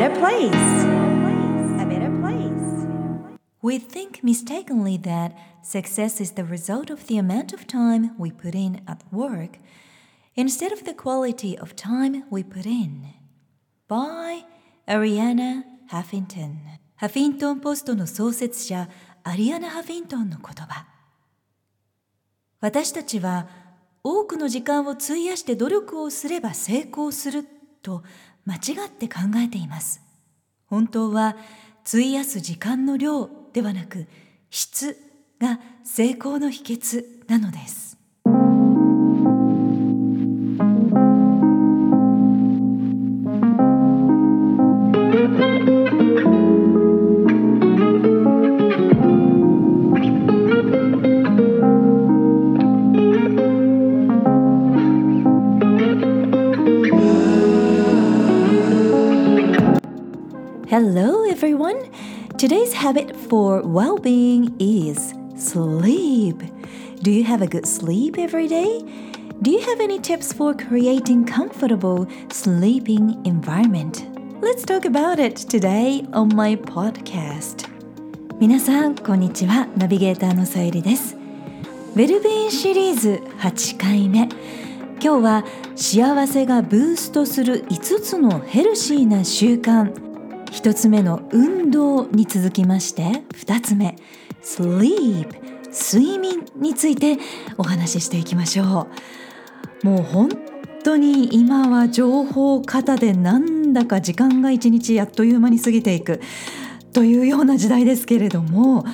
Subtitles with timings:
[0.00, 0.84] better place.
[1.82, 3.36] A better place.
[3.60, 8.54] We think mistakenly that success is the result of the amount of time we put
[8.54, 9.58] in at work
[10.34, 13.08] instead of the quality of time we put in.
[13.88, 14.44] By
[14.88, 18.88] Ariana Huffington ハフィントンポストの創設者
[19.24, 20.86] アリアナ・ハフィントンの言葉
[22.60, 23.48] 私たちは
[24.02, 27.46] 多くの時間を費やして努力をすれば成功する
[27.82, 28.02] と
[28.44, 30.00] 間違って考えています。
[30.66, 31.36] 本当は
[31.84, 34.06] 費やす時間の量ではなく
[34.50, 34.96] 質
[35.40, 37.89] が成功の秘訣なのです。
[60.69, 61.91] Hello, everyone.
[62.37, 66.41] Today's habit for well being is sleep.
[67.01, 68.81] Do you have a good sleep every day?
[69.41, 74.07] Do you have any tips for creating comfortable sleeping environment?
[74.41, 77.69] Let's talk about it today on my podcast.
[78.39, 79.67] 皆さん、こんにちは。
[79.77, 81.15] ナビゲーターのさゆりです。
[81.95, 84.27] ウェルビーンシリーズ8回目。
[85.01, 90.08] 今日は幸せがブーストする5つのヘルシーな習慣
[90.50, 93.02] 1つ目の運動に続きまして
[93.34, 93.96] 2つ目
[94.42, 95.28] sleep
[95.70, 97.18] 睡眠について
[97.56, 98.88] お話ししていきましょ
[99.82, 100.28] うもう本
[100.82, 106.20] 当に今は情報型でなんだか時間が一日あっという間に過ぎていく
[106.92, 108.84] というような時代ですけれども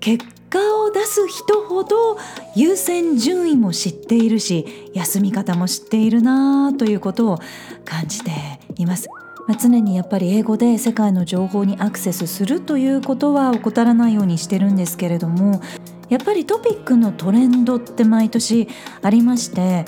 [0.00, 2.18] 結果を出す人ほど
[2.56, 7.38] 優先順位も知っているし休み方も知っているなということを
[7.84, 8.30] 感じて
[8.76, 9.08] います。
[9.46, 15.60] まあ、常にやっぱり英語で世界の情報にアクセスするということは怠らないようにしてるんですけれども
[16.08, 18.68] やっぱりトピックのトレンドって毎年
[19.02, 19.84] ありまして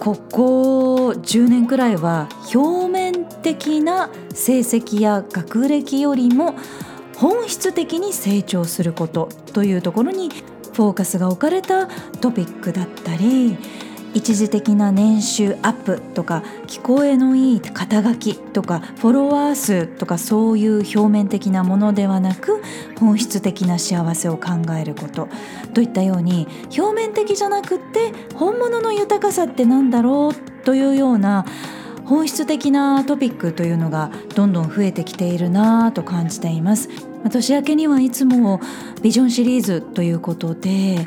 [0.00, 6.54] ここ10年くらいは表面的な成績や学歴よりも
[7.16, 11.86] 本質的に成長することというところにフォーカスが置かれた
[12.20, 13.58] トピックだったり
[14.12, 22.60] 一時的な年収アップとか聞こえのいい肩書きとかフォロワー数とかそういう表面的なものではなく
[22.98, 25.28] 本質的な幸せを考えること
[25.74, 31.44] といったように表面的じゃなくって本物の豊かさって何だろうというような
[32.04, 36.88] 本質的なトピックというのがどんどん増えてきているなぁと感じています。
[37.30, 38.60] 年明けにはいつも
[39.02, 41.06] ビジョンシリーズということで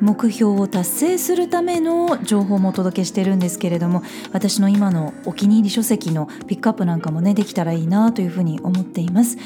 [0.00, 9.38] 目標を達成するための情報もお届けしてるんですけれども私の今のお気に入り書籍のピックアップなんかもねできたらいいなというふうに思っています。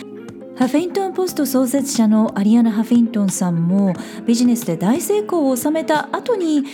[0.59, 3.95] ハフィントンポスト創設者のアリアナ・ハフィントンさんも
[4.27, 6.65] ビジネスで大成功を収めた後に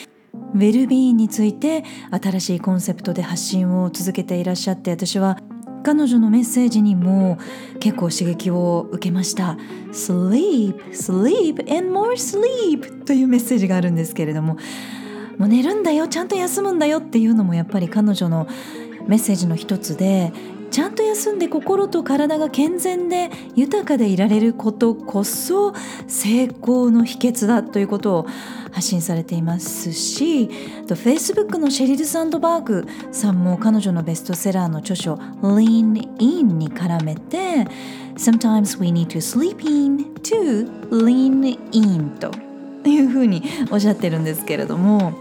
[0.54, 5.38] ウェルビーンについて新しいコンセプトで発信を続けていらっしゃって私は
[5.84, 7.38] 彼女のメッセージにも
[7.78, 9.56] 結構刺激を受けました。
[9.92, 14.56] Sleep, sleep and more sleep というメッセージがあるんですけれども
[15.38, 18.48] もう寝るんだよちゃんと休むんだよっていうのもやっぱり彼女の
[19.06, 20.32] メッセージの一つで
[20.74, 25.72] ちゃんと休んで心と体が健全で豊かでいられることこそ
[26.08, 28.26] 成功の秘訣だということを
[28.72, 30.50] 発信されていますし
[30.88, 37.68] Facebook のシェリル・サンドバーグさんも彼女のベストセラーの著書 Lean In に絡めて
[38.16, 42.32] Sometimes we need to sleep in to lean in と
[42.84, 45.12] いうふうにおっしゃってるんですけれども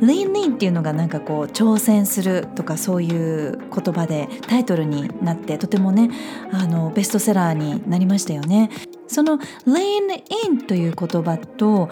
[0.00, 6.10] リンリンっていうのがなんかこう挑戦するとかそういう言葉でタイトルになってとてもね
[6.52, 8.70] あのベストセラーになりましたよね。
[9.06, 11.88] その lean in という言葉と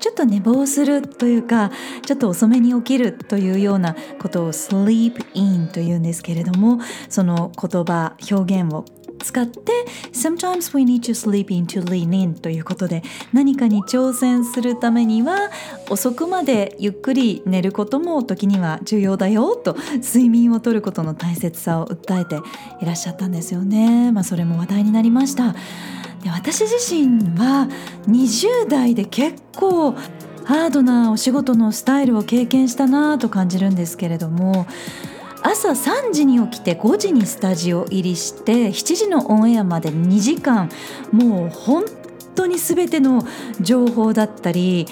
[0.00, 1.70] ちょっと寝坊するというか
[2.06, 8.84] ちょっと遅めに起きるというようなことを sleep in というんですけれどもその言葉表現を
[9.18, 9.72] 使って
[10.12, 15.50] Sometimes we need to sleep in to lean in ということで何かに挑戦するためには
[15.90, 22.40] 遅くまでゆっくり寝ることも時には重要だよと睡眠をとることの大切さを訴えて
[22.80, 24.12] いらっしゃったんですよね。
[24.12, 25.54] まあ、それも話題になりました。
[26.22, 27.68] で私自身は
[28.08, 29.92] 20代で結構
[30.48, 34.66] ハードなお仕事のスタイルを経験したなと感じるんですけれども
[35.42, 40.68] 朝3時に起きて5時にスタジオ入りして7時のオンエアまで2時間。
[41.12, 41.84] もう本
[42.34, 43.26] 当に全ての
[43.60, 44.86] 情報だったり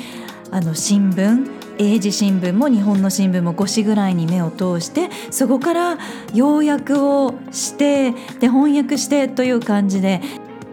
[0.50, 5.98] あの新聞英字新聞も日本の新聞も5紙ぐらいに目を通してそこから
[6.34, 10.20] 要約をしてで翻訳してという感じで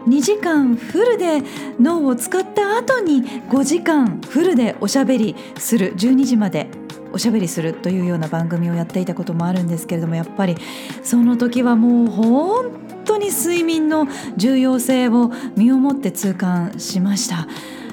[0.08, 1.42] 2時間フルで
[1.80, 5.94] 脳を使った後に5時間フルでおしゃべりする。
[5.94, 6.83] 12時まで。
[7.14, 10.56] おしゃべりするというような番組をやっていたこともあるんですけれどもやっぱり
[11.04, 12.70] その時はもう本
[13.04, 17.46] 当に睡眠の重要性を身をもって痛感しました。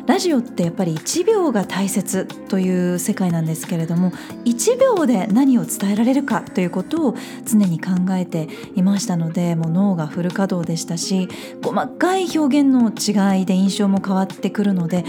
[0.07, 4.11] ラジオってやっぱり1秒が大切という世界なんですけれども
[4.45, 7.15] 1秒で何を伝えられるかということを
[7.45, 11.29] 常に考えていましたのでもう脳がフル稼働でしたし
[11.63, 15.05] 細かい表現の違いで印象も変わってくるので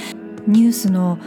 [0.46, 1.18] ニュースの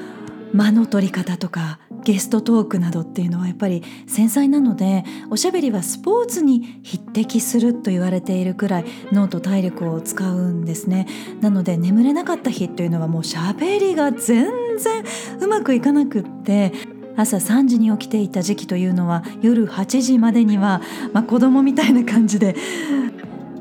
[0.53, 11.07] 間の取り方とかゲストトークなどっていうのはやっぱり繊細なのでおしゃべりはスポーツに匹敵すると言われているくらい脳と体力を使うんですね。
[11.42, 14.48] なので眠れなかった日というのはもうしゃべりが全
[14.78, 15.04] 然
[15.42, 16.72] うまくいかなくって
[17.18, 20.81] 朝3時に起きていた時期というのは夜8時までには、
[21.12, 22.56] まあ、子供みたいな感じで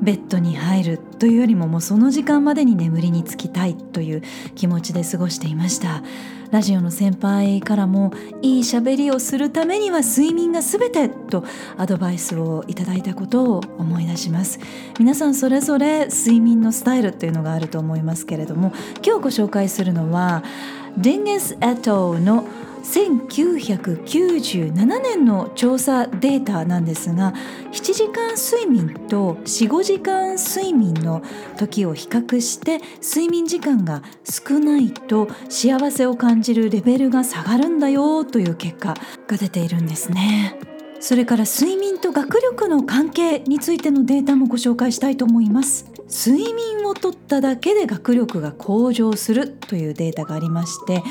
[0.03, 4.23] ベッドに入るというよりももうその時間までに眠りにつきたいという
[4.55, 6.03] 気持ちで過ごしていました。
[6.51, 11.45] ラジオの先輩からもいい喋りをするためには睡眠が全てと
[11.77, 14.61] アドバイスをいただいたことを思い出します。
[14.99, 18.73] 皆さんそれぞれ睡眠のスタイルっていうのがあると思いますけれども
[19.05, 20.45] 今日ご紹介するのは
[20.97, 22.45] デンゲス・エトの
[22.85, 27.33] 「1997年の調査データなんですが
[27.73, 31.23] 7時間睡眠と45時間睡眠の
[31.59, 38.95] 時を比較して睡眠時間が少ないと幸せを感じるレベルが下がるんだよという結果
[39.27, 40.59] が出ているんですね。
[41.01, 51.03] それから睡眠と学力の関係についてのデータもご紹介したいと思います睡眠をとっただけで学力が向上するというデータがありまして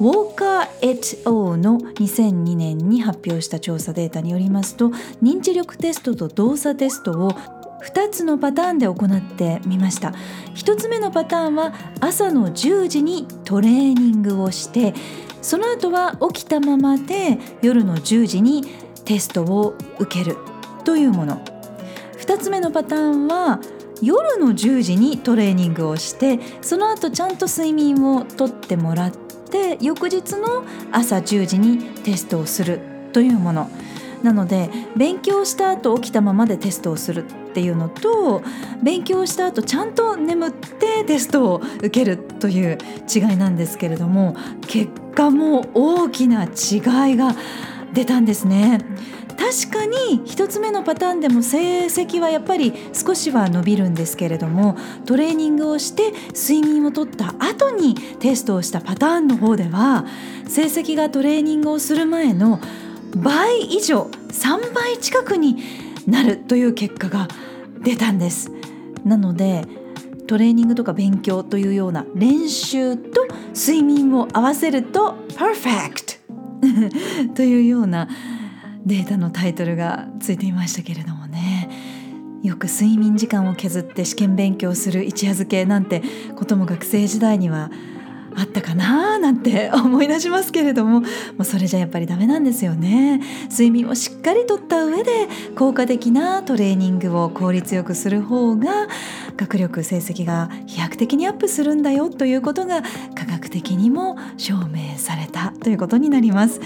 [0.00, 4.90] ォーカー・エッオーの2002年に発表した調査データによりますと
[5.20, 10.12] 認知力テストと動作テストを2つのパターンで行ってみました。
[10.54, 14.94] 1つ目のパターンは朝の10時にトレーニングをして
[15.42, 18.64] その後は起きたままで夜の10時に
[19.04, 20.36] テストを受ける
[20.84, 21.42] というもの。
[22.18, 23.60] 2つ目のパターンは
[24.00, 32.80] 夜の10時にトレーニングをしてその後ちゃんと睡眠をとってもらってで翌日の朝10時にテストをする
[33.12, 33.70] というもの
[34.22, 38.42] なので勉強した後起きたままでテストをするっていうのと
[38.82, 42.78] 勉強した後ちゃんと眠ってテストを受けるという
[43.12, 44.36] 違いなんですけれども
[44.66, 47.34] 結果も大きな違いが
[47.92, 48.84] 出たんですね。
[49.48, 60.04] 確かに1つ目のパターンでも成績はやっぱり少しは伸びるんですけれどもトレーニングをして睡眠をとった後にテストをしたパターンの方では
[60.46, 62.60] 成績がトレーニングをする前の
[63.16, 65.56] 倍以上3倍近くに
[66.06, 67.26] なるという結果が
[67.80, 68.52] 出たんです。
[69.06, 69.64] なので
[70.26, 76.02] トレーニングとか勉強というような練習と睡眠を合わせるとパーフェク
[77.30, 78.08] トというような
[78.88, 81.68] データのタイトルがついていましたけれどもね。
[82.42, 86.02] よく睡眠時間を削って試験勉強する一夜漬けなんて
[86.36, 87.70] ことも学生時代には
[88.36, 91.00] あったかななんて思い出しますけれども。
[91.00, 91.06] も
[91.40, 93.20] うそれじゃやっぱりダメなんですよね。
[93.50, 98.88] 睡眠をしっかりとった上で効果的なトレーニングを効率よくする方が
[99.36, 102.82] 学力成績が飛躍的にアップするんだよということが
[103.14, 106.60] 科学的にも証明されたということになります。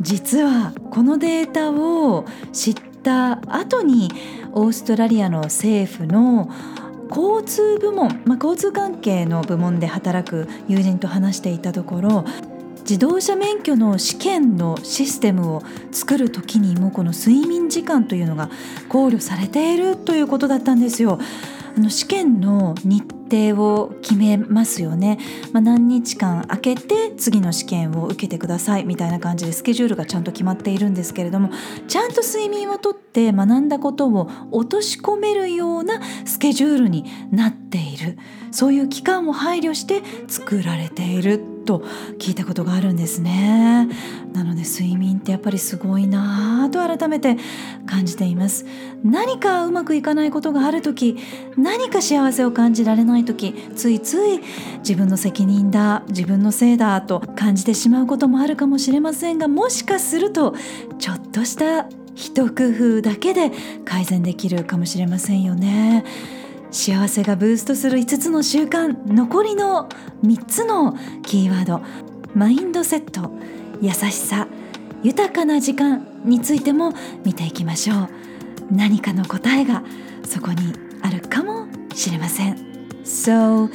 [0.00, 4.10] 実はこのデータを知った後に
[4.52, 6.50] オーストラリアの政府の
[7.08, 12.24] 交通部門、まあ、交通関係の部門で働く友人と話していたところ
[12.80, 18.48] 自動車免許の試験のシステムを作る時にもこの睡眠時間というのが
[18.88, 21.18] 考慮されているということだったんですよ。
[21.76, 25.18] あの試験の日程を決めますよね、
[25.52, 31.50] まあ、何日間空けて次の試験を受けてくださいみたいな感じでスケジュールがちゃんと決まっているんですけれども
[31.86, 38.18] ちゃんと睡眠をとって学んだことを落とし込めるようなスケジュールになっている。
[38.50, 41.55] そういう期間を配慮して作られている。
[41.66, 41.80] と
[42.18, 43.88] 聞いたことがあるんですね
[44.32, 47.36] なので睡眠ってやっぱりすごいなぁと改めて
[47.86, 48.64] 感じています
[49.04, 51.18] 何かうまくいかないことがある時
[51.56, 54.40] 何か幸せを感じられない時ついつい
[54.78, 60.54] 自分の責任だ自分のせいだと感じてしまうこともあるかもしれませんがもしかすると
[60.98, 63.52] ちょっとした一工夫だけで
[63.84, 66.04] 改善できるかもしれませんよね。
[66.70, 69.88] 幸せがブーストする5つの習慣残りの
[70.24, 71.80] 3つのキーワード。
[72.34, 73.30] マインドセット
[73.80, 74.46] 優しさ
[75.02, 76.92] 豊かな時間についても
[77.24, 78.08] 見ていきましょう。
[78.70, 79.82] 何かの答えが
[80.22, 82.56] そこにあるかもしれません。
[83.04, 83.70] So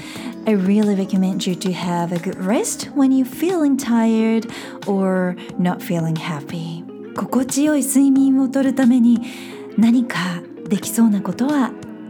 [0.45, 4.47] I really recommend you to have a good rest when you're feeling tired
[4.85, 6.83] or not feeling happy.
[7.15, 9.21] 心地よい睡眠をとるために
[9.75, 10.17] 何か
[10.69, 11.71] できそうなことは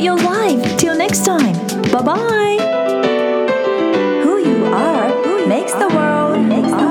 [0.00, 0.78] And your life.
[0.78, 1.54] Till next time.
[1.92, 2.58] Bye bye
[4.24, 6.38] Who you are makes the world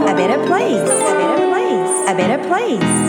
[0.10, 0.90] a better place.
[0.90, 2.10] A better place.
[2.10, 3.09] A better place